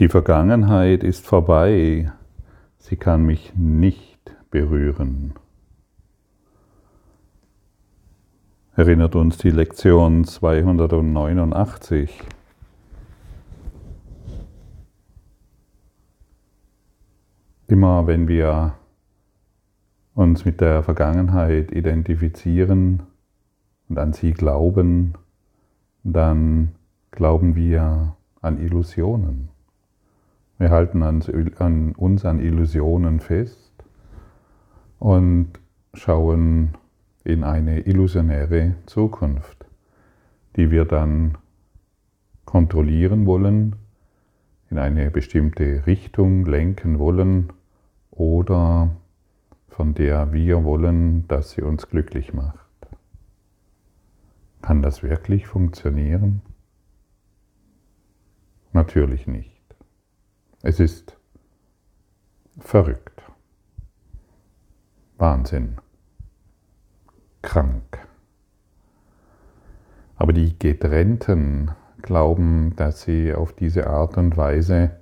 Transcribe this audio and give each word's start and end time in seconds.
Die 0.00 0.08
Vergangenheit 0.08 1.04
ist 1.04 1.26
vorbei, 1.26 2.10
sie 2.78 2.96
kann 2.96 3.26
mich 3.26 3.52
nicht 3.54 4.34
berühren. 4.50 5.34
Erinnert 8.74 9.14
uns 9.14 9.36
die 9.36 9.50
Lektion 9.50 10.24
289. 10.24 12.22
Immer 17.66 18.06
wenn 18.06 18.26
wir 18.26 18.76
uns 20.14 20.46
mit 20.46 20.62
der 20.62 20.82
Vergangenheit 20.82 21.72
identifizieren 21.72 23.02
und 23.90 23.98
an 23.98 24.14
sie 24.14 24.32
glauben, 24.32 25.12
dann 26.04 26.74
glauben 27.10 27.54
wir 27.54 28.16
an 28.40 28.58
Illusionen. 28.58 29.50
Wir 30.60 30.70
halten 30.70 31.02
an, 31.02 31.94
uns 31.96 32.26
an 32.26 32.38
Illusionen 32.38 33.20
fest 33.20 33.72
und 34.98 35.52
schauen 35.94 36.76
in 37.24 37.44
eine 37.44 37.80
illusionäre 37.86 38.74
Zukunft, 38.84 39.64
die 40.56 40.70
wir 40.70 40.84
dann 40.84 41.38
kontrollieren 42.44 43.24
wollen, 43.24 43.76
in 44.68 44.76
eine 44.76 45.10
bestimmte 45.10 45.86
Richtung 45.86 46.44
lenken 46.44 46.98
wollen 46.98 47.54
oder 48.10 48.94
von 49.68 49.94
der 49.94 50.34
wir 50.34 50.62
wollen, 50.62 51.26
dass 51.26 51.52
sie 51.52 51.62
uns 51.62 51.88
glücklich 51.88 52.34
macht. 52.34 52.68
Kann 54.60 54.82
das 54.82 55.02
wirklich 55.02 55.46
funktionieren? 55.46 56.42
Natürlich 58.74 59.26
nicht. 59.26 59.59
Es 60.62 60.78
ist 60.78 61.16
verrückt. 62.58 63.22
Wahnsinn. 65.16 65.78
Krank. 67.40 68.06
Aber 70.16 70.34
die 70.34 70.58
Getrennten 70.58 71.70
glauben, 72.02 72.76
dass 72.76 73.02
sie 73.02 73.32
auf 73.32 73.54
diese 73.54 73.86
Art 73.86 74.18
und 74.18 74.36
Weise, 74.36 75.00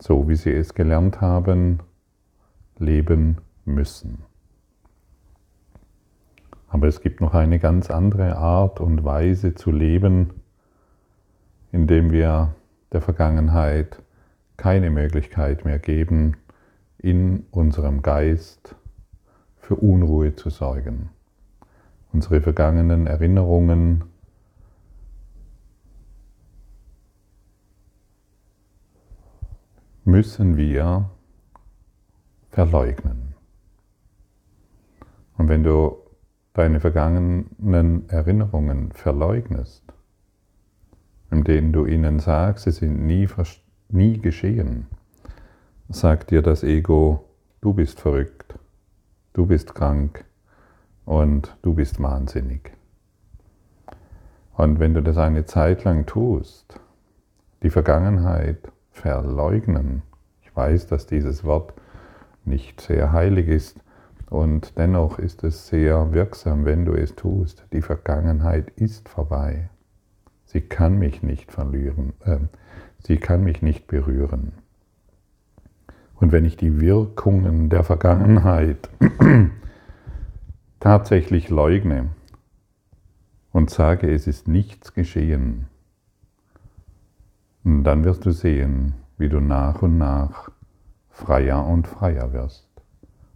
so 0.00 0.26
wie 0.26 0.36
sie 0.36 0.52
es 0.52 0.72
gelernt 0.72 1.20
haben, 1.20 1.80
leben 2.78 3.42
müssen. 3.66 4.24
Aber 6.68 6.88
es 6.88 7.02
gibt 7.02 7.20
noch 7.20 7.34
eine 7.34 7.58
ganz 7.58 7.90
andere 7.90 8.36
Art 8.36 8.80
und 8.80 9.04
Weise 9.04 9.54
zu 9.54 9.70
leben, 9.70 10.30
indem 11.72 12.10
wir 12.10 12.54
der 12.92 13.00
Vergangenheit 13.00 14.02
keine 14.56 14.90
Möglichkeit 14.90 15.64
mehr 15.64 15.78
geben, 15.78 16.36
in 16.98 17.46
unserem 17.50 18.02
Geist 18.02 18.76
für 19.56 19.76
Unruhe 19.76 20.36
zu 20.36 20.50
sorgen. 20.50 21.10
Unsere 22.12 22.40
vergangenen 22.40 23.06
Erinnerungen 23.06 24.04
müssen 30.04 30.56
wir 30.56 31.10
verleugnen. 32.50 33.34
Und 35.38 35.48
wenn 35.48 35.62
du 35.62 35.96
deine 36.52 36.80
vergangenen 36.80 38.08
Erinnerungen 38.08 38.92
verleugnest, 38.92 39.91
indem 41.32 41.72
du 41.72 41.86
ihnen 41.86 42.18
sagst, 42.18 42.64
sie 42.64 42.70
sind 42.70 43.06
nie, 43.06 43.26
nie 43.88 44.18
geschehen, 44.18 44.86
sagt 45.88 46.30
dir 46.30 46.42
das 46.42 46.62
Ego, 46.62 47.24
du 47.60 47.72
bist 47.72 48.00
verrückt, 48.00 48.54
du 49.32 49.46
bist 49.46 49.74
krank 49.74 50.24
und 51.04 51.56
du 51.62 51.74
bist 51.74 52.00
wahnsinnig. 52.02 52.72
Und 54.54 54.78
wenn 54.78 54.94
du 54.94 55.02
das 55.02 55.16
eine 55.16 55.46
Zeit 55.46 55.84
lang 55.84 56.06
tust, 56.06 56.78
die 57.62 57.70
Vergangenheit 57.70 58.70
verleugnen, 58.90 60.02
ich 60.42 60.54
weiß, 60.54 60.86
dass 60.86 61.06
dieses 61.06 61.44
Wort 61.44 61.72
nicht 62.44 62.80
sehr 62.80 63.12
heilig 63.12 63.48
ist, 63.48 63.80
und 64.28 64.78
dennoch 64.78 65.18
ist 65.18 65.44
es 65.44 65.68
sehr 65.68 66.12
wirksam, 66.12 66.64
wenn 66.64 66.86
du 66.86 66.94
es 66.94 67.14
tust. 67.14 67.66
Die 67.70 67.82
Vergangenheit 67.82 68.70
ist 68.76 69.10
vorbei. 69.10 69.68
Sie 70.52 70.60
kann 70.60 70.98
mich 70.98 71.22
nicht 71.22 71.50
verlieren, 71.50 72.12
äh, 72.26 72.36
sie 72.98 73.16
kann 73.16 73.42
mich 73.42 73.62
nicht 73.62 73.86
berühren. 73.86 74.52
Und 76.16 76.30
wenn 76.30 76.44
ich 76.44 76.58
die 76.58 76.78
Wirkungen 76.78 77.70
der 77.70 77.84
Vergangenheit 77.84 78.90
tatsächlich 80.80 81.48
leugne 81.48 82.10
und 83.50 83.70
sage, 83.70 84.12
es 84.12 84.26
ist 84.26 84.46
nichts 84.46 84.92
geschehen, 84.92 85.68
dann 87.64 88.04
wirst 88.04 88.26
du 88.26 88.30
sehen, 88.30 88.92
wie 89.16 89.30
du 89.30 89.40
nach 89.40 89.80
und 89.80 89.96
nach 89.96 90.50
freier 91.08 91.66
und 91.66 91.86
freier 91.86 92.34
wirst. 92.34 92.68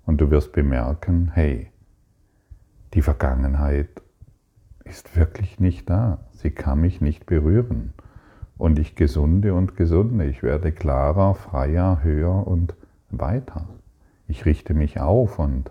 Und 0.04 0.20
du 0.20 0.30
wirst 0.30 0.52
bemerken, 0.52 1.30
hey, 1.32 1.70
die 2.92 3.00
Vergangenheit 3.00 4.02
ist 4.86 5.16
wirklich 5.16 5.60
nicht 5.60 5.90
da. 5.90 6.18
Sie 6.32 6.50
kann 6.50 6.80
mich 6.80 7.00
nicht 7.00 7.26
berühren. 7.26 7.92
Und 8.56 8.78
ich 8.78 8.94
gesunde 8.94 9.52
und 9.52 9.76
gesunde. 9.76 10.24
Ich 10.24 10.42
werde 10.42 10.72
klarer, 10.72 11.34
freier, 11.34 12.02
höher 12.02 12.46
und 12.46 12.74
weiter. 13.10 13.68
Ich 14.28 14.46
richte 14.46 14.74
mich 14.74 15.00
auf 15.00 15.38
und 15.38 15.70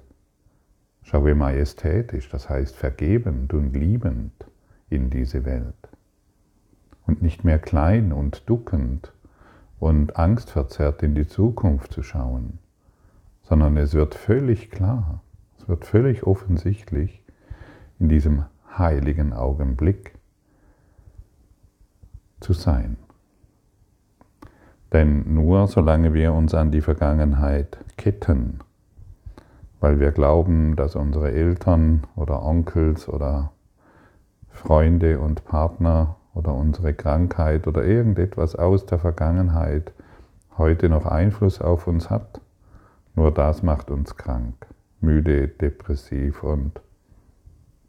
schaue 1.02 1.36
majestätisch, 1.36 2.30
das 2.30 2.50
heißt 2.50 2.76
vergebend 2.76 3.53
und 3.53 3.74
liebend 3.74 4.31
in 4.90 5.09
diese 5.09 5.46
Welt. 5.46 5.76
Und 7.06 7.22
nicht 7.22 7.44
mehr 7.44 7.59
klein 7.59 8.14
und 8.14 8.50
duckend 8.50 9.14
und 9.80 10.18
angstverzerrt 10.18 11.03
in 11.03 11.16
die 11.16 11.28
Zukunft 11.28 11.92
zu 11.92 12.02
schauen, 12.02 12.59
sondern 13.44 13.78
es 13.78 13.94
wird 13.94 14.16
völlig 14.16 14.72
klar, 14.72 15.22
es 15.59 15.68
wird 15.68 15.86
völlig 15.86 16.24
offensichtlich 16.24 17.22
in 18.00 18.09
diesem 18.09 18.46
heiligen 18.78 19.34
Augenblick 19.34 20.16
zu 22.40 22.53
sein. 22.53 22.97
Denn 24.94 25.34
nur 25.34 25.68
solange 25.68 26.13
wir 26.13 26.34
uns 26.34 26.53
an 26.53 26.72
die 26.72 26.81
Vergangenheit 26.81 27.78
ketten, 27.97 28.59
weil 29.80 30.00
wir 30.00 30.12
glauben, 30.12 30.75
dass 30.75 30.96
unsere 30.96 31.31
Eltern 31.31 32.03
oder 32.16 32.44
Onkels 32.44 33.09
oder 33.09 33.52
Freunde 34.50 35.19
und 35.19 35.44
Partner 35.46 36.16
oder 36.34 36.53
unsere 36.53 36.94
Krankheit 36.94 37.68
oder 37.68 37.84
irgendetwas 37.84 38.56
aus 38.56 38.85
der 38.85 39.00
Vergangenheit 39.00 39.91
heute 40.58 40.90
noch 40.90 41.06
Einfluss 41.06 41.62
auf 41.62 41.88
uns 41.88 42.09
hat, 42.09 42.40
nur 43.16 43.34
das 43.34 43.64
macht 43.64 43.91
uns 43.91 44.16
krank, 44.16 44.68
müde, 45.02 45.47
depressiv 45.47 46.44
und 46.44 46.81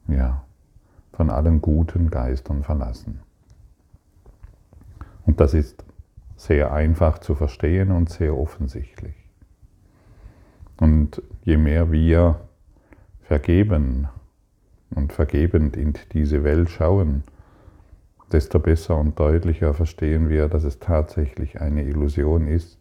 ja, 0.08 0.44
von 1.16 1.30
allen 1.30 1.62
guten 1.62 2.10
Geistern 2.10 2.62
verlassen. 2.62 3.20
Und 5.24 5.40
das 5.40 5.54
ist 5.54 5.84
sehr 6.36 6.72
einfach 6.72 7.18
zu 7.18 7.34
verstehen 7.34 7.90
und 7.90 8.10
sehr 8.10 8.36
offensichtlich. 8.36 9.14
Und 10.76 11.22
je 11.42 11.56
mehr 11.56 11.90
wir 11.90 12.38
vergeben 13.22 14.08
und 14.90 15.14
vergebend 15.14 15.74
in 15.76 15.94
diese 16.12 16.44
Welt 16.44 16.68
schauen, 16.68 17.24
desto 18.30 18.58
besser 18.58 18.98
und 18.98 19.18
deutlicher 19.18 19.72
verstehen 19.72 20.28
wir, 20.28 20.48
dass 20.48 20.64
es 20.64 20.80
tatsächlich 20.80 21.62
eine 21.62 21.84
Illusion 21.84 22.46
ist 22.46 22.78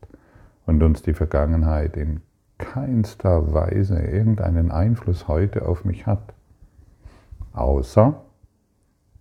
und 0.66 0.84
uns 0.84 1.02
die 1.04 1.14
Vergangenheit 1.14 1.96
in 1.96 2.22
keinster 2.58 3.54
Weise 3.54 3.98
irgendeinen 4.00 4.72
Einfluss 4.72 5.30
heute 5.30 5.66
auf 5.66 5.86
mich 5.86 6.06
hat, 6.06 6.34
außer 7.54 8.25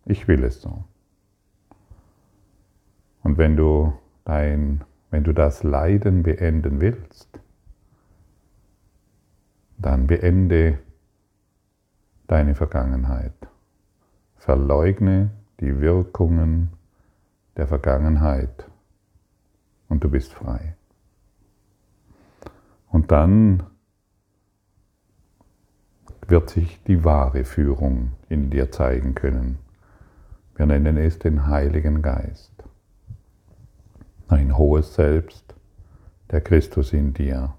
ich 0.05 0.29
will 0.29 0.45
es 0.45 0.61
so. 0.61 0.85
Und 3.23 3.39
wenn 3.39 3.57
du 3.57 3.95
dein, 4.25 4.85
wenn 5.11 5.25
du 5.25 5.33
das 5.33 5.63
Leiden 5.63 6.23
beenden 6.23 6.81
willst, 6.81 7.41
dann 9.79 10.07
beende 10.07 10.79
deine 12.27 12.55
Vergangenheit. 12.55 13.35
Verleugne 14.37 15.31
die 15.61 15.81
Wirkungen 15.81 16.71
der 17.57 17.67
Vergangenheit 17.67 18.69
und 19.89 20.05
du 20.05 20.11
bist 20.11 20.33
frei. 20.33 20.77
Und 22.91 23.11
dann 23.11 23.63
wird 26.27 26.51
sich 26.51 26.83
die 26.85 27.05
wahre 27.05 27.45
Führung 27.45 28.13
in 28.29 28.51
dir 28.51 28.71
zeigen 28.71 29.15
können. 29.15 29.59
Wir 30.57 30.67
nennen 30.67 30.97
es 30.97 31.19
den 31.19 31.47
Heiligen 31.47 32.03
Geist. 32.03 32.53
dein 34.29 34.57
hohes 34.57 34.95
Selbst, 34.95 35.55
der 36.31 36.41
Christus 36.41 36.93
in 36.93 37.13
dir. 37.13 37.55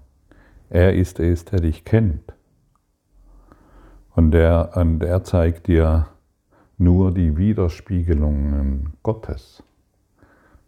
Er 0.68 0.94
ist 0.94 1.20
es, 1.20 1.44
der 1.44 1.60
dich 1.60 1.84
kennt. 1.84 2.34
Und 4.14 4.34
er, 4.34 4.76
und 4.76 5.02
er 5.02 5.24
zeigt 5.24 5.68
dir 5.68 6.08
nur 6.78 7.12
die 7.12 7.36
Widerspiegelungen 7.36 8.94
Gottes. 9.02 9.62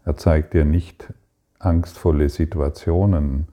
Er 0.05 0.17
zeigt 0.17 0.55
dir 0.55 0.65
nicht 0.65 1.13
angstvolle 1.59 2.29
Situationen, 2.29 3.49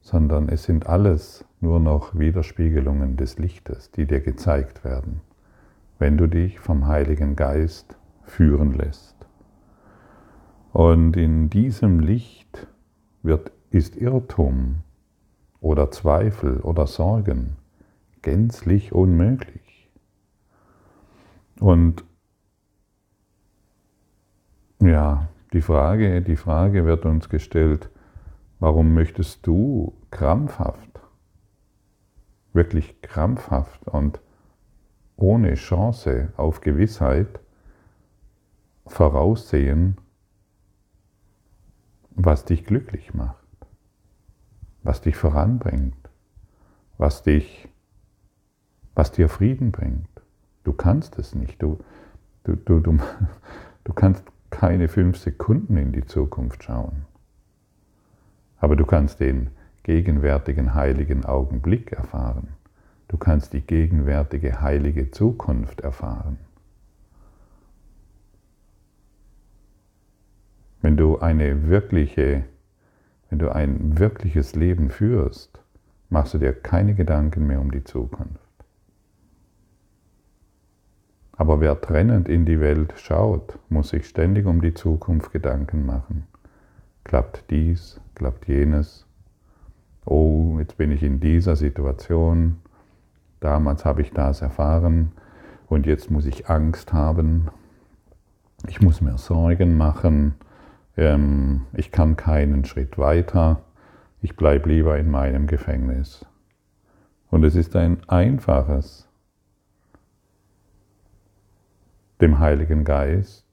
sondern 0.00 0.48
es 0.48 0.64
sind 0.64 0.86
alles 0.86 1.44
nur 1.60 1.80
noch 1.80 2.18
Widerspiegelungen 2.18 3.16
des 3.16 3.38
Lichtes, 3.38 3.90
die 3.90 4.06
dir 4.06 4.20
gezeigt 4.20 4.84
werden, 4.84 5.20
wenn 5.98 6.16
du 6.16 6.26
dich 6.26 6.58
vom 6.60 6.86
Heiligen 6.86 7.36
Geist 7.36 7.96
führen 8.22 8.72
lässt. 8.72 9.14
Und 10.72 11.16
in 11.16 11.48
diesem 11.48 12.00
Licht 12.00 12.66
wird, 13.22 13.52
ist 13.70 13.96
Irrtum 13.96 14.82
oder 15.60 15.90
Zweifel 15.90 16.60
oder 16.60 16.86
Sorgen 16.86 17.56
gänzlich 18.22 18.92
unmöglich. 18.92 19.90
Und 21.60 22.04
ja, 24.80 25.28
die 25.52 25.62
Frage, 25.62 26.20
die 26.22 26.36
Frage 26.36 26.84
wird 26.84 27.06
uns 27.06 27.28
gestellt, 27.28 27.88
warum 28.58 28.94
möchtest 28.94 29.46
du 29.46 29.94
krampfhaft, 30.10 31.00
wirklich 32.52 33.00
krampfhaft 33.00 33.86
und 33.88 34.20
ohne 35.16 35.54
Chance 35.54 36.32
auf 36.36 36.60
Gewissheit 36.60 37.40
voraussehen, 38.86 39.96
was 42.10 42.44
dich 42.44 42.64
glücklich 42.64 43.14
macht, 43.14 43.46
was 44.82 45.00
dich 45.00 45.16
voranbringt, 45.16 45.96
was 46.98 47.22
dich, 47.22 47.68
was 48.94 49.12
dir 49.12 49.28
Frieden 49.28 49.72
bringt. 49.72 50.08
Du 50.64 50.72
kannst 50.72 51.18
es 51.18 51.34
nicht. 51.34 51.62
Du, 51.62 51.78
du, 52.44 52.56
du, 52.56 52.80
du, 52.80 52.98
du 53.84 53.92
kannst 53.92 54.24
keine 54.50 54.88
fünf 54.88 55.18
Sekunden 55.18 55.76
in 55.76 55.92
die 55.92 56.04
Zukunft 56.04 56.64
schauen. 56.64 57.04
Aber 58.58 58.76
du 58.76 58.86
kannst 58.86 59.20
den 59.20 59.50
gegenwärtigen 59.82 60.74
heiligen 60.74 61.24
Augenblick 61.24 61.92
erfahren. 61.92 62.55
Du 63.08 63.16
kannst 63.16 63.52
die 63.52 63.60
gegenwärtige 63.60 64.60
heilige 64.60 65.10
Zukunft 65.10 65.80
erfahren. 65.80 66.38
Wenn 70.82 70.96
du 70.96 71.18
eine 71.18 71.68
wirkliche, 71.68 72.44
wenn 73.30 73.38
du 73.38 73.54
ein 73.54 73.98
wirkliches 73.98 74.54
Leben 74.54 74.90
führst, 74.90 75.60
machst 76.10 76.34
du 76.34 76.38
dir 76.38 76.52
keine 76.52 76.94
Gedanken 76.94 77.46
mehr 77.46 77.60
um 77.60 77.70
die 77.70 77.84
Zukunft. 77.84 78.40
Aber 81.32 81.60
wer 81.60 81.80
trennend 81.80 82.28
in 82.28 82.46
die 82.46 82.60
Welt 82.60 82.94
schaut, 82.96 83.58
muss 83.68 83.90
sich 83.90 84.06
ständig 84.06 84.46
um 84.46 84.62
die 84.62 84.74
Zukunft 84.74 85.32
Gedanken 85.32 85.84
machen. 85.84 86.26
Klappt 87.04 87.50
dies, 87.50 88.00
klappt 88.14 88.48
jenes. 88.48 89.06
Oh, 90.04 90.56
jetzt 90.58 90.78
bin 90.78 90.90
ich 90.90 91.02
in 91.02 91.20
dieser 91.20 91.56
Situation. 91.56 92.58
Damals 93.40 93.84
habe 93.84 94.02
ich 94.02 94.12
das 94.12 94.42
erfahren 94.42 95.12
und 95.68 95.86
jetzt 95.86 96.10
muss 96.10 96.26
ich 96.26 96.48
Angst 96.48 96.92
haben. 96.92 97.48
Ich 98.68 98.80
muss 98.80 99.00
mir 99.00 99.18
Sorgen 99.18 99.76
machen. 99.76 100.34
Ähm, 100.96 101.62
ich 101.72 101.92
kann 101.92 102.16
keinen 102.16 102.64
Schritt 102.64 102.98
weiter. 102.98 103.62
Ich 104.22 104.36
bleibe 104.36 104.68
lieber 104.68 104.98
in 104.98 105.10
meinem 105.10 105.46
Gefängnis. 105.46 106.24
Und 107.30 107.44
es 107.44 107.54
ist 107.54 107.76
ein 107.76 107.98
einfaches, 108.08 109.08
dem 112.20 112.38
Heiligen 112.38 112.84
Geist 112.84 113.46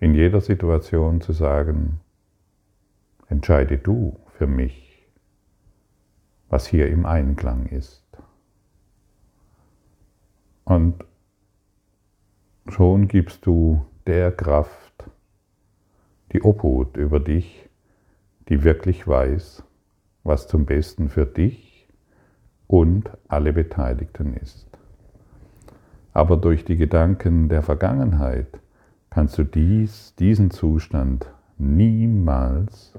in 0.00 0.14
jeder 0.14 0.40
Situation 0.40 1.20
zu 1.20 1.32
sagen, 1.32 2.00
entscheide 3.28 3.78
du 3.78 4.18
für 4.36 4.48
mich, 4.48 5.06
was 6.48 6.66
hier 6.66 6.88
im 6.88 7.06
Einklang 7.06 7.66
ist. 7.66 8.01
Und 10.72 11.04
schon 12.68 13.06
gibst 13.06 13.44
du 13.44 13.84
der 14.06 14.32
Kraft 14.32 15.04
die 16.32 16.40
Obhut 16.40 16.96
über 16.96 17.20
dich, 17.20 17.68
die 18.48 18.64
wirklich 18.64 19.06
weiß, 19.06 19.64
was 20.24 20.48
zum 20.48 20.64
Besten 20.64 21.10
für 21.10 21.26
dich 21.26 21.86
und 22.68 23.10
alle 23.28 23.52
Beteiligten 23.52 24.32
ist. 24.32 24.66
Aber 26.14 26.38
durch 26.38 26.64
die 26.64 26.78
Gedanken 26.78 27.50
der 27.50 27.62
Vergangenheit 27.62 28.58
kannst 29.10 29.36
du 29.36 29.44
dies, 29.44 30.14
diesen 30.14 30.50
Zustand 30.50 31.30
niemals, 31.58 32.98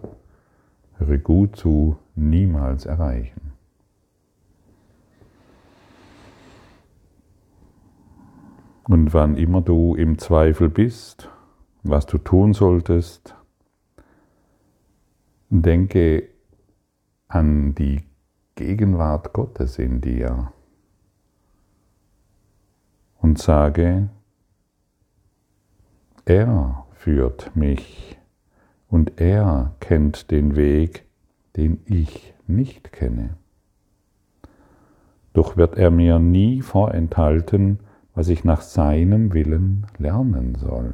höre 0.99 1.17
gut 1.17 1.55
zu, 1.55 1.97
niemals 2.13 2.85
erreichen. 2.85 3.52
Und 8.83 9.13
wann 9.13 9.37
immer 9.37 9.61
du 9.61 9.95
im 9.95 10.17
Zweifel 10.17 10.69
bist, 10.69 11.29
was 11.83 12.05
du 12.05 12.17
tun 12.17 12.53
solltest, 12.53 13.35
denke 15.49 16.27
an 17.27 17.75
die 17.75 18.03
Gegenwart 18.55 19.33
Gottes 19.33 19.79
in 19.79 20.01
dir 20.01 20.51
und 23.19 23.39
sage, 23.39 24.09
er 26.25 26.85
führt 26.91 27.55
mich 27.55 28.17
und 28.89 29.19
er 29.19 29.75
kennt 29.79 30.29
den 30.29 30.55
Weg, 30.55 31.05
den 31.55 31.81
ich 31.85 32.33
nicht 32.47 32.91
kenne. 32.91 33.37
Doch 35.33 35.57
wird 35.57 35.77
er 35.77 35.89
mir 35.89 36.19
nie 36.19 36.61
vorenthalten, 36.61 37.79
was 38.15 38.27
ich 38.29 38.43
nach 38.43 38.61
seinem 38.61 39.33
Willen 39.33 39.87
lernen 39.97 40.55
soll. 40.55 40.93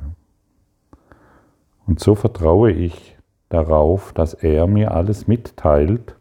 Und 1.85 1.99
so 1.99 2.15
vertraue 2.15 2.71
ich 2.71 3.17
darauf, 3.49 4.13
dass 4.13 4.33
er 4.33 4.67
mir 4.67 4.91
alles 4.91 5.27
mitteilt, 5.27 6.15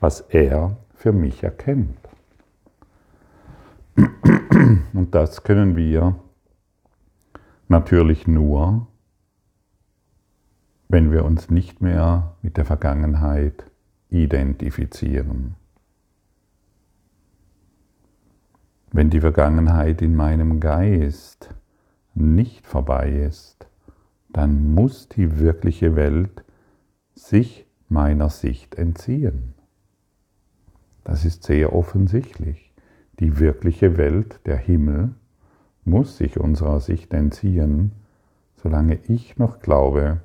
was 0.00 0.20
er 0.20 0.76
für 0.94 1.12
mich 1.12 1.42
erkennt. 1.42 1.96
Und 4.92 5.14
das 5.14 5.44
können 5.44 5.76
wir 5.76 6.16
natürlich 7.68 8.26
nur, 8.26 8.86
wenn 10.88 11.12
wir 11.12 11.24
uns 11.24 11.50
nicht 11.50 11.80
mehr 11.80 12.34
mit 12.42 12.56
der 12.56 12.64
Vergangenheit 12.64 13.64
identifizieren. 14.10 15.54
Wenn 18.94 19.10
die 19.10 19.20
Vergangenheit 19.20 20.02
in 20.02 20.14
meinem 20.14 20.60
Geist 20.60 21.52
nicht 22.14 22.64
vorbei 22.64 23.10
ist, 23.10 23.66
dann 24.28 24.72
muss 24.72 25.08
die 25.08 25.40
wirkliche 25.40 25.96
Welt 25.96 26.44
sich 27.12 27.66
meiner 27.88 28.30
Sicht 28.30 28.76
entziehen. 28.76 29.54
Das 31.02 31.24
ist 31.24 31.42
sehr 31.42 31.72
offensichtlich. 31.72 32.72
Die 33.18 33.40
wirkliche 33.40 33.96
Welt, 33.96 34.38
der 34.46 34.58
Himmel, 34.58 35.10
muss 35.84 36.16
sich 36.18 36.38
unserer 36.38 36.78
Sicht 36.78 37.12
entziehen, 37.14 37.90
solange 38.54 39.00
ich 39.08 39.36
noch 39.38 39.58
glaube, 39.58 40.20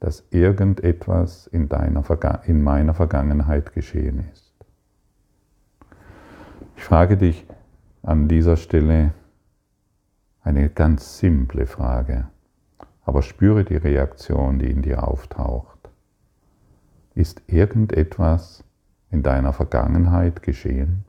dass 0.00 0.24
irgendetwas 0.30 1.48
in, 1.48 1.68
deiner, 1.68 2.02
in 2.46 2.64
meiner 2.64 2.94
Vergangenheit 2.94 3.74
geschehen 3.74 4.24
ist. 4.32 4.54
Ich 6.78 6.82
frage 6.82 7.18
dich 7.18 7.46
an 8.06 8.28
dieser 8.28 8.56
Stelle 8.56 9.12
eine 10.40 10.70
ganz 10.70 11.18
simple 11.18 11.66
Frage, 11.66 12.28
aber 13.04 13.20
spüre 13.20 13.64
die 13.64 13.74
Reaktion, 13.74 14.60
die 14.60 14.70
in 14.70 14.82
dir 14.82 15.08
auftaucht. 15.08 15.90
Ist 17.16 17.42
irgendetwas 17.48 18.62
in 19.10 19.24
deiner 19.24 19.52
Vergangenheit 19.52 20.44
geschehen? 20.44 21.04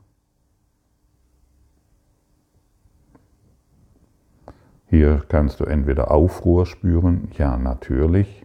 Hier 4.86 5.22
kannst 5.28 5.60
du 5.60 5.66
entweder 5.66 6.10
Aufruhr 6.10 6.66
spüren, 6.66 7.28
ja 7.38 7.56
natürlich, 7.58 8.44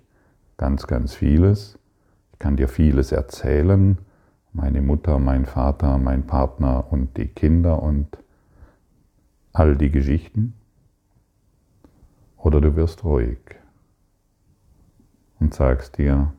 ganz, 0.58 0.86
ganz 0.86 1.16
vieles. 1.16 1.80
Ich 2.34 2.40
kann 2.40 2.56
dir 2.56 2.68
vieles 2.68 3.12
erzählen, 3.12 3.98
meine 4.52 4.84
Mutter, 4.84 5.18
mein 5.18 5.48
Vater, 5.48 5.98
mein 5.98 6.28
Partner 6.28 6.86
und 6.92 7.18
die 7.18 7.30
Kinder 7.30 7.82
und 7.82 8.23
all 9.54 9.78
die 9.78 9.92
Geschichten. 9.92 10.56
Oder 12.38 12.60
du 12.60 12.76
wirst 12.76 13.04
ruhig 13.04 13.40
und 15.40 15.54
sagst 15.54 15.98
dir, 15.98 16.34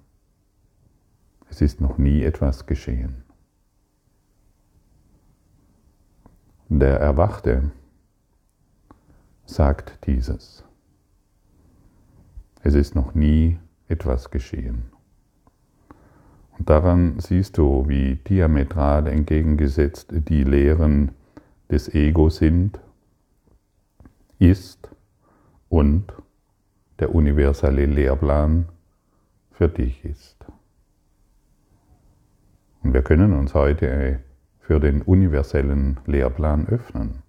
es 1.49 1.63
ist 1.63 1.81
noch 1.81 1.97
nie 1.97 2.23
etwas 2.23 2.67
geschehen. 2.67 3.23
Der 6.69 6.99
Erwachte 6.99 7.71
sagt 9.47 10.07
dieses. 10.07 10.65
Es 12.63 12.75
ist 12.75 12.95
noch 12.95 13.15
nie 13.15 13.59
etwas 13.89 14.31
geschehen. 14.31 14.85
Und 16.59 16.69
daran 16.71 17.21
siehst 17.21 17.59
du, 17.59 17.87
wie 17.89 18.17
diametral 18.17 19.07
entgegengesetzt 19.07 20.09
die 20.11 20.45
Lehren 20.45 21.13
des 21.71 21.95
Ego 21.95 22.31
sind, 22.31 22.81
ist 24.39 24.89
und 25.69 26.13
der 26.99 27.15
universelle 27.15 27.87
Lehrplan 27.87 28.67
für 29.53 29.69
dich 29.69 30.05
ist. 30.05 30.37
Und 32.83 32.93
wir 32.93 33.03
können 33.03 33.33
uns 33.33 33.55
heute 33.55 34.21
für 34.61 34.81
den 34.81 35.03
universellen 35.03 36.01
Lehrplan 36.07 36.67
öffnen, 36.69 37.23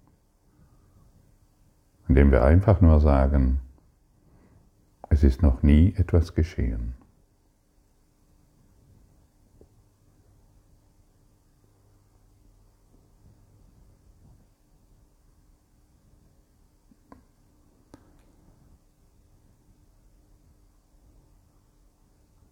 indem 2.08 2.30
wir 2.30 2.44
einfach 2.44 2.80
nur 2.80 3.00
sagen, 3.00 3.60
es 5.08 5.22
ist 5.22 5.42
noch 5.42 5.62
nie 5.62 5.94
etwas 5.96 6.34
geschehen. 6.34 6.95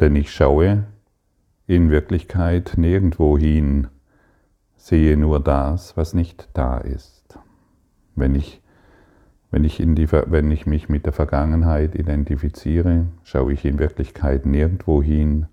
Denn 0.00 0.16
ich 0.16 0.32
schaue 0.32 0.86
in 1.66 1.90
Wirklichkeit 1.90 2.74
nirgendwo 2.76 3.38
hin, 3.38 3.88
sehe 4.76 5.16
nur 5.16 5.40
das, 5.40 5.96
was 5.96 6.14
nicht 6.14 6.48
da 6.52 6.78
ist. 6.78 7.38
Wenn 8.16 8.34
ich, 8.34 8.60
wenn 9.50 9.64
ich, 9.64 9.78
die, 9.78 10.12
wenn 10.12 10.50
ich 10.50 10.66
mich 10.66 10.88
mit 10.88 11.06
der 11.06 11.12
Vergangenheit 11.12 11.94
identifiziere, 11.94 13.06
schaue 13.22 13.52
ich 13.52 13.64
in 13.64 13.78
Wirklichkeit 13.78 14.46
nirgendwo 14.46 15.02
hin 15.02 15.46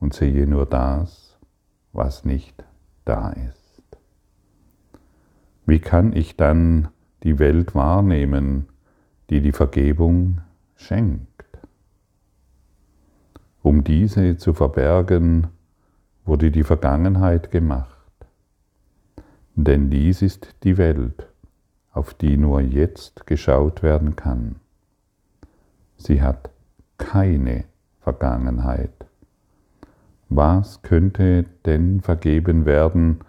und 0.00 0.14
sehe 0.14 0.46
nur 0.46 0.66
das, 0.66 1.38
was 1.92 2.24
nicht 2.24 2.64
da 3.04 3.30
ist. 3.30 3.82
Wie 5.66 5.78
kann 5.78 6.14
ich 6.14 6.36
dann 6.36 6.88
die 7.22 7.38
Welt 7.38 7.74
wahrnehmen, 7.74 8.68
die 9.30 9.40
die 9.40 9.52
Vergebung 9.52 10.40
schenkt? 10.76 11.33
Um 13.64 13.82
diese 13.82 14.36
zu 14.36 14.52
verbergen, 14.52 15.46
wurde 16.26 16.50
die 16.50 16.64
Vergangenheit 16.64 17.50
gemacht. 17.50 17.96
Denn 19.54 19.88
dies 19.88 20.20
ist 20.20 20.54
die 20.64 20.76
Welt, 20.76 21.26
auf 21.90 22.12
die 22.12 22.36
nur 22.36 22.60
jetzt 22.60 23.26
geschaut 23.26 23.82
werden 23.82 24.16
kann. 24.16 24.56
Sie 25.96 26.20
hat 26.20 26.50
keine 26.98 27.64
Vergangenheit. 28.00 29.06
Was 30.28 30.82
könnte 30.82 31.46
denn 31.64 32.02
vergeben 32.02 32.66
werden 32.66 33.20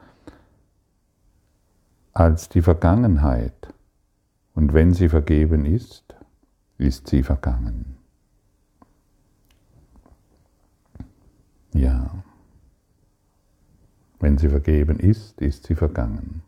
als 2.11 2.49
die 2.49 2.61
Vergangenheit? 2.61 3.73
Und 4.53 4.73
wenn 4.73 4.93
sie 4.93 5.07
vergeben 5.07 5.63
ist, 5.63 6.13
ist 6.77 7.07
sie 7.07 7.23
vergangen. 7.23 8.04
Ja. 11.75 12.23
Wenn 14.21 14.37
sie 14.37 14.47
vergeben 14.47 14.97
ist, 14.97 15.41
ist 15.41 15.65
sie 15.65 15.75
vergangen. 15.75 16.41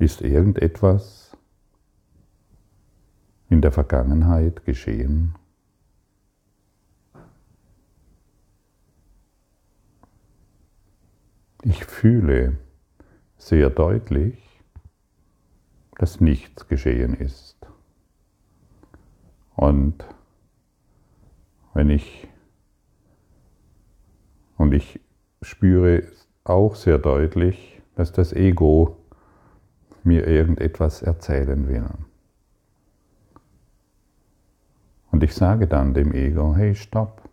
Ist 0.00 0.20
irgendetwas 0.20 1.36
in 3.48 3.60
der 3.62 3.70
Vergangenheit 3.70 4.64
geschehen? 4.64 5.36
Ich 11.62 11.84
fühle 11.84 12.58
sehr 13.36 13.70
deutlich, 13.70 14.60
dass 15.98 16.20
nichts 16.20 16.66
geschehen 16.66 17.14
ist. 17.14 17.69
Und 19.60 20.06
wenn 21.74 21.90
ich, 21.90 22.26
und 24.56 24.72
ich 24.72 25.00
spüre 25.42 26.04
auch 26.44 26.74
sehr 26.74 26.96
deutlich, 26.96 27.82
dass 27.94 28.10
das 28.10 28.32
Ego 28.32 28.96
mir 30.02 30.26
irgendetwas 30.26 31.02
erzählen 31.02 31.68
will. 31.68 31.84
Und 35.10 35.22
ich 35.22 35.34
sage 35.34 35.66
dann 35.66 35.92
dem 35.92 36.14
Ego, 36.14 36.56
hey, 36.56 36.74
stopp, 36.74 37.28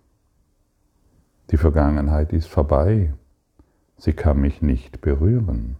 die 1.51 1.57
Vergangenheit 1.57 2.33
ist 2.33 2.47
vorbei, 2.47 3.13
sie 3.95 4.11
kann 4.11 4.41
mich 4.41 4.61
nicht 4.61 4.99
berühren. 4.99 5.77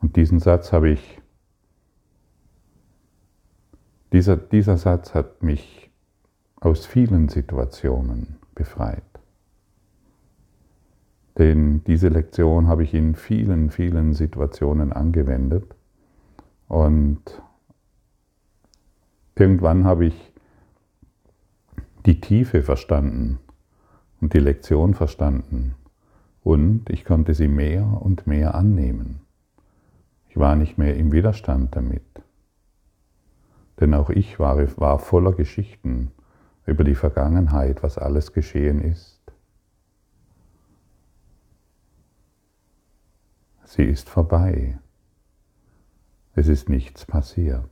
Und 0.00 0.16
diesen 0.16 0.38
Satz 0.40 0.72
habe 0.72 0.88
ich 0.88 1.20
dieser, 4.12 4.36
dieser 4.36 4.76
Satz 4.76 5.14
hat 5.14 5.42
mich 5.42 5.90
aus 6.60 6.86
vielen 6.86 7.28
Situationen 7.28 8.36
befreit. 8.54 9.02
Denn 11.38 11.82
diese 11.84 12.08
Lektion 12.08 12.66
habe 12.66 12.82
ich 12.82 12.92
in 12.92 13.14
vielen, 13.14 13.70
vielen 13.70 14.14
Situationen 14.14 14.92
angewendet 14.92 15.74
und 16.68 17.20
irgendwann 19.36 19.84
habe 19.84 20.06
ich 20.06 20.32
die 22.04 22.20
Tiefe 22.20 22.62
verstanden 22.62 23.38
und 24.20 24.34
die 24.34 24.38
Lektion 24.38 24.94
verstanden 24.94 25.76
und 26.42 26.90
ich 26.90 27.04
konnte 27.04 27.34
sie 27.34 27.48
mehr 27.48 28.02
und 28.02 28.26
mehr 28.26 28.54
annehmen. 28.54 29.20
Ich 30.28 30.36
war 30.36 30.56
nicht 30.56 30.78
mehr 30.78 30.96
im 30.96 31.12
Widerstand 31.12 31.74
damit. 31.74 32.09
Denn 33.80 33.94
auch 33.94 34.10
ich 34.10 34.38
war, 34.38 34.58
war 34.78 34.98
voller 34.98 35.32
Geschichten 35.32 36.12
über 36.66 36.84
die 36.84 36.94
Vergangenheit, 36.94 37.82
was 37.82 37.96
alles 37.96 38.32
geschehen 38.32 38.82
ist. 38.82 39.20
Sie 43.64 43.84
ist 43.84 44.10
vorbei. 44.10 44.78
Es 46.34 46.48
ist 46.48 46.68
nichts 46.68 47.06
passiert. 47.06 47.70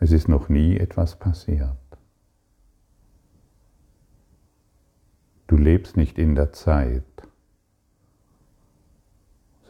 Es 0.00 0.10
ist 0.10 0.26
noch 0.26 0.48
nie 0.48 0.76
etwas 0.76 1.16
passiert. 1.16 1.76
Du 5.46 5.56
lebst 5.56 5.96
nicht 5.96 6.18
in 6.18 6.34
der 6.34 6.52
Zeit, 6.52 7.04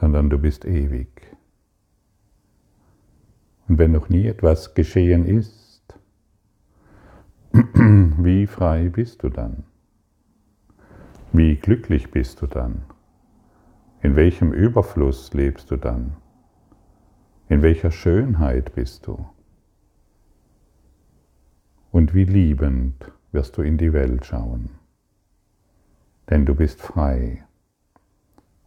sondern 0.00 0.30
du 0.30 0.38
bist 0.38 0.64
ewig. 0.64 1.11
Und 3.68 3.78
wenn 3.78 3.92
noch 3.92 4.08
nie 4.08 4.26
etwas 4.26 4.74
geschehen 4.74 5.26
ist, 5.26 5.98
wie 7.52 8.46
frei 8.46 8.88
bist 8.88 9.22
du 9.22 9.28
dann? 9.28 9.64
Wie 11.32 11.56
glücklich 11.56 12.10
bist 12.10 12.42
du 12.42 12.46
dann? 12.46 12.82
In 14.02 14.16
welchem 14.16 14.52
Überfluss 14.52 15.32
lebst 15.32 15.70
du 15.70 15.76
dann? 15.76 16.16
In 17.48 17.62
welcher 17.62 17.90
Schönheit 17.90 18.74
bist 18.74 19.06
du? 19.06 19.26
Und 21.90 22.14
wie 22.14 22.24
liebend 22.24 23.12
wirst 23.32 23.56
du 23.56 23.62
in 23.62 23.78
die 23.78 23.92
Welt 23.92 24.24
schauen? 24.24 24.70
Denn 26.30 26.46
du 26.46 26.54
bist 26.54 26.80
frei 26.80 27.44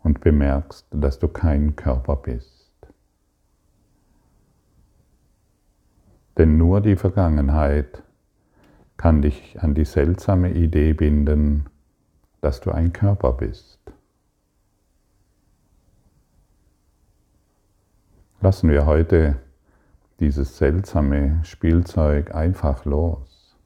und 0.03 0.21
bemerkst, 0.21 0.87
dass 0.91 1.19
du 1.19 1.27
kein 1.27 1.75
Körper 1.75 2.15
bist. 2.15 2.64
Denn 6.37 6.57
nur 6.57 6.81
die 6.81 6.95
Vergangenheit 6.95 8.03
kann 8.97 9.21
dich 9.21 9.61
an 9.61 9.73
die 9.73 9.85
seltsame 9.85 10.51
Idee 10.51 10.93
binden, 10.93 11.65
dass 12.41 12.61
du 12.61 12.71
ein 12.71 12.93
Körper 12.93 13.33
bist. 13.33 13.79
Lassen 18.41 18.69
wir 18.69 18.85
heute 18.85 19.37
dieses 20.19 20.57
seltsame 20.57 21.39
Spielzeug 21.43 22.35
einfach 22.35 22.85
los. 22.85 23.57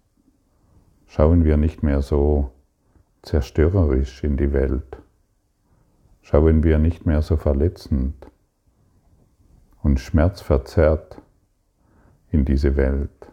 Schauen 1.07 1.43
wir 1.43 1.57
nicht 1.57 1.83
mehr 1.83 2.01
so 2.01 2.51
zerstörerisch 3.23 4.23
in 4.23 4.37
die 4.37 4.53
Welt. 4.53 4.97
Schauen 6.21 6.63
wir 6.63 6.79
nicht 6.79 7.05
mehr 7.05 7.21
so 7.21 7.35
verletzend 7.35 8.27
und 9.81 9.99
schmerzverzerrt 9.99 11.21
in 12.31 12.45
diese 12.45 12.75
Welt. 12.75 13.31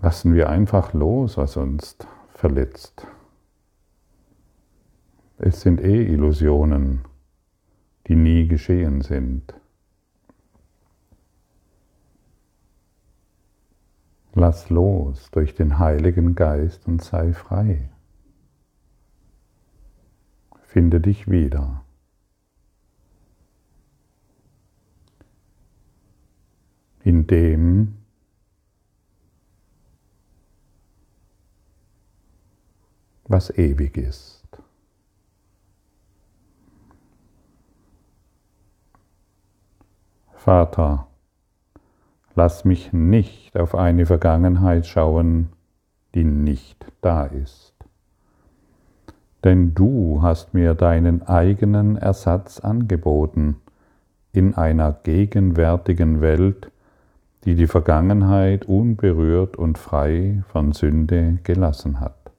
Lassen 0.00 0.34
wir 0.34 0.48
einfach 0.48 0.92
los, 0.92 1.36
was 1.36 1.56
uns 1.56 1.96
verletzt. 2.34 3.06
Es 5.38 5.60
sind 5.60 5.80
eh 5.80 6.04
Illusionen, 6.04 7.04
die 8.08 8.16
nie 8.16 8.48
geschehen 8.48 9.00
sind. 9.02 9.54
Lass 14.34 14.70
los 14.70 15.30
durch 15.30 15.54
den 15.54 15.78
Heiligen 15.78 16.34
Geist 16.34 16.86
und 16.88 17.02
sei 17.02 17.32
frei. 17.32 17.90
Finde 20.62 21.00
dich 21.00 21.30
wieder. 21.30 21.84
In 27.04 27.26
dem, 27.26 27.96
was 33.24 33.50
ewig 33.50 33.96
ist. 33.96 34.42
Vater, 40.34 41.06
lass 42.34 42.64
mich 42.64 42.92
nicht 42.92 43.56
auf 43.56 43.74
eine 43.74 44.06
Vergangenheit 44.06 44.86
schauen, 44.86 45.50
die 46.14 46.24
nicht 46.24 46.84
da 47.00 47.26
ist. 47.26 47.74
Denn 49.44 49.74
du 49.74 50.20
hast 50.22 50.52
mir 50.52 50.74
deinen 50.74 51.22
eigenen 51.22 51.96
Ersatz 51.96 52.60
angeboten 52.60 53.56
in 54.32 54.54
einer 54.54 54.92
gegenwärtigen 54.92 56.20
Welt, 56.20 56.70
die 57.44 57.54
die 57.54 57.66
Vergangenheit 57.66 58.66
unberührt 58.66 59.56
und 59.56 59.78
frei 59.78 60.42
von 60.48 60.72
Sünde 60.72 61.38
gelassen 61.42 62.00
hat. 62.00 62.32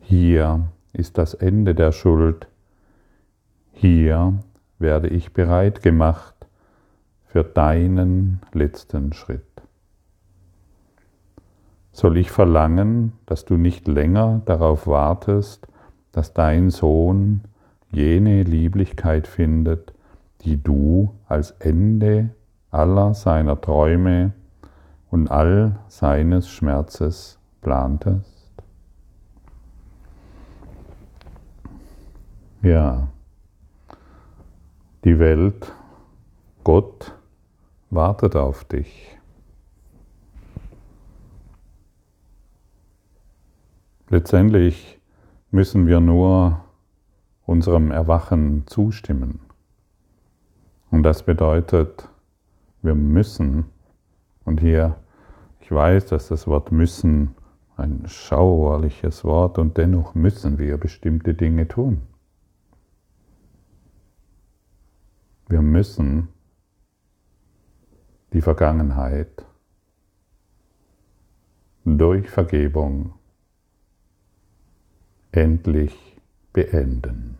Hier 0.00 0.68
ist 0.92 1.18
das 1.18 1.34
Ende 1.34 1.74
der 1.74 1.92
Schuld. 1.92 2.48
Hier 3.72 4.38
werde 4.78 5.08
ich 5.08 5.32
bereit 5.32 5.82
gemacht 5.82 6.34
für 7.26 7.44
deinen 7.44 8.40
letzten 8.52 9.12
Schritt. 9.12 9.44
Soll 11.92 12.16
ich 12.16 12.30
verlangen, 12.30 13.12
dass 13.26 13.44
du 13.44 13.56
nicht 13.56 13.88
länger 13.88 14.42
darauf 14.44 14.86
wartest, 14.86 15.66
dass 16.12 16.32
dein 16.32 16.70
Sohn 16.70 17.42
jene 17.90 18.44
Lieblichkeit 18.44 19.26
findet, 19.26 19.92
die 20.42 20.62
du 20.62 21.14
als 21.26 21.52
Ende 21.52 22.30
aller 22.70 23.14
seiner 23.14 23.60
Träume 23.60 24.32
und 25.10 25.30
all 25.30 25.78
seines 25.88 26.48
Schmerzes 26.48 27.38
plantest? 27.60 28.52
Ja, 32.62 33.08
die 35.04 35.18
Welt, 35.18 35.72
Gott 36.62 37.14
wartet 37.88 38.36
auf 38.36 38.64
dich. 38.64 39.16
Letztendlich 44.10 45.00
müssen 45.50 45.86
wir 45.86 46.00
nur 46.00 46.60
unserem 47.46 47.92
Erwachen 47.92 48.66
zustimmen. 48.66 49.40
Und 50.90 51.02
das 51.04 51.22
bedeutet, 51.22 52.09
wir 52.82 52.94
müssen, 52.94 53.66
und 54.44 54.60
hier, 54.60 54.96
ich 55.60 55.70
weiß, 55.70 56.06
dass 56.06 56.28
das 56.28 56.46
Wort 56.46 56.72
müssen 56.72 57.34
ein 57.76 58.06
schauerliches 58.06 59.24
Wort 59.24 59.58
und 59.58 59.76
dennoch 59.76 60.14
müssen 60.14 60.58
wir 60.58 60.76
bestimmte 60.76 61.34
Dinge 61.34 61.66
tun. 61.66 62.02
Wir 65.48 65.62
müssen 65.62 66.28
die 68.32 68.40
Vergangenheit 68.40 69.44
durch 71.84 72.28
Vergebung 72.28 73.14
endlich 75.32 76.20
beenden. 76.52 77.38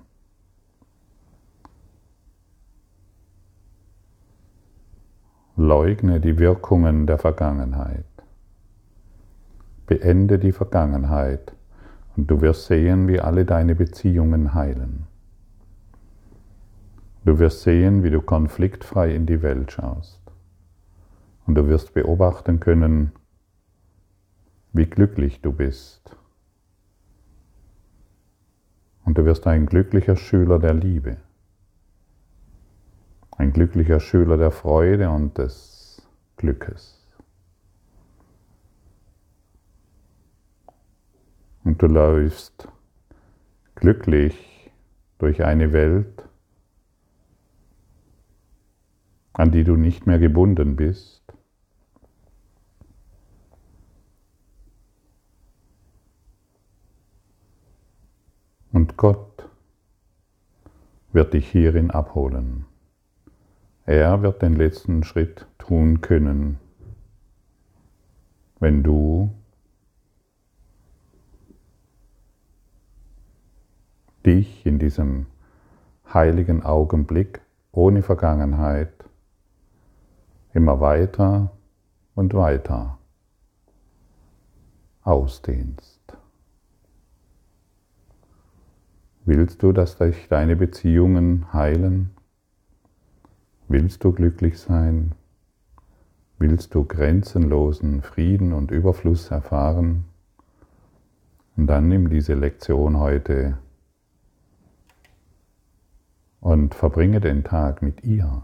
Leugne 5.61 6.21
die 6.21 6.39
Wirkungen 6.39 7.07
der 7.07 7.19
Vergangenheit. 7.19 8.07
Beende 9.87 10.39
die 10.39 10.53
Vergangenheit 10.53 11.53
und 12.17 12.31
du 12.31 12.41
wirst 12.41 12.65
sehen, 12.65 13.09
wie 13.09 13.21
alle 13.21 13.45
deine 13.45 13.75
Beziehungen 13.75 14.55
heilen. 14.55 15.07
Du 17.27 17.39
wirst 17.39 17.61
sehen, 17.61 18.03
wie 18.03 18.09
du 18.09 18.23
konfliktfrei 18.23 19.15
in 19.15 19.27
die 19.27 19.43
Welt 19.43 19.73
schaust. 19.73 20.23
Und 21.47 21.57
du 21.57 21.69
wirst 21.69 21.93
beobachten 21.93 22.59
können, 22.59 23.13
wie 24.73 24.87
glücklich 24.87 25.43
du 25.43 25.53
bist. 25.53 26.17
Und 29.05 29.19
du 29.19 29.27
wirst 29.27 29.47
ein 29.47 29.67
glücklicher 29.67 30.17
Schüler 30.17 30.59
der 30.59 30.73
Liebe, 30.73 31.19
ein 33.41 33.55
glücklicher 33.55 34.01
Schüler 34.01 34.37
der 34.37 34.51
Freude 34.51 35.09
und 35.09 35.39
des 35.39 36.07
Glückes. 36.37 37.09
Und 41.65 41.81
du 41.81 41.87
läufst 41.87 42.69
glücklich 43.77 44.71
durch 45.17 45.43
eine 45.43 45.73
Welt, 45.73 46.29
an 49.33 49.51
die 49.53 49.65
du 49.65 49.75
nicht 49.77 50.07
mehr 50.07 50.19
gebunden 50.19 50.77
bist. 50.77 51.23
Und 58.71 58.99
Gott 58.99 59.49
wird 61.13 61.33
dich 61.33 61.51
hierin 61.51 61.91
abholen. 61.91 62.67
Er 63.91 64.23
wird 64.23 64.41
den 64.41 64.55
letzten 64.55 65.03
Schritt 65.03 65.49
tun 65.59 66.01
können, 66.01 66.61
wenn 68.61 68.85
du 68.85 69.35
dich 74.25 74.65
in 74.65 74.79
diesem 74.79 75.27
heiligen 76.15 76.63
Augenblick 76.63 77.41
ohne 77.73 78.05
Vergangenheit 78.05 78.93
immer 80.55 80.79
weiter 80.79 81.51
und 82.15 82.33
weiter 82.33 82.97
ausdehnst. 85.03 86.17
Willst 89.25 89.65
du, 89.65 89.73
dass 89.73 89.99
dich 89.99 90.29
deine 90.29 90.55
Beziehungen 90.55 91.53
heilen? 91.53 92.15
Willst 93.71 94.03
du 94.03 94.11
glücklich 94.11 94.59
sein? 94.59 95.13
Willst 96.41 96.75
du 96.75 96.85
grenzenlosen 96.85 98.03
Frieden 98.03 98.53
und 98.53 98.73
Überfluss 98.73 99.31
erfahren? 99.31 100.07
Und 101.57 101.69
dann 101.69 101.87
nimm 101.87 102.11
diese 102.11 102.35
Lektion 102.35 102.99
heute 102.99 103.59
und 106.41 106.75
verbringe 106.75 107.21
den 107.21 107.45
Tag 107.45 107.81
mit 107.81 108.03
ihr. 108.03 108.43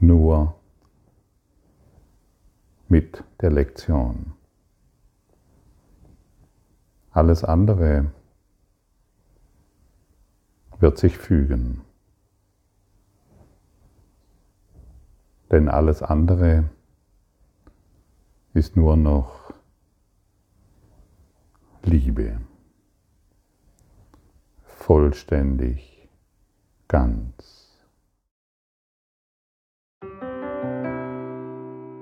nur 0.00 0.54
mit 2.88 3.24
der 3.40 3.50
Lektion. 3.50 4.37
Alles 7.18 7.42
andere 7.42 8.12
wird 10.78 10.98
sich 10.98 11.18
fügen. 11.18 11.80
Denn 15.50 15.68
alles 15.68 16.00
andere 16.00 16.70
ist 18.54 18.76
nur 18.76 18.96
noch 18.96 19.52
Liebe. 21.82 22.40
Vollständig, 24.62 26.08
ganz. 26.86 27.57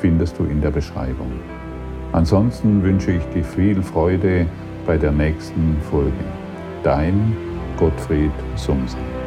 findest 0.00 0.38
du 0.38 0.44
in 0.44 0.60
der 0.60 0.70
Beschreibung. 0.70 1.32
Ansonsten 2.12 2.82
wünsche 2.82 3.12
ich 3.12 3.24
dir 3.34 3.44
viel 3.44 3.82
Freude 3.82 4.46
bei 4.86 4.96
der 4.96 5.12
nächsten 5.12 5.76
Folge. 5.90 6.12
Dein 6.82 7.36
Gottfried 7.76 8.32
Sumsen. 8.56 9.19